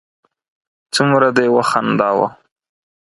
څومره 0.93 1.27
دې 1.37 1.45
و 1.53 1.57
خنداوه 1.69 2.27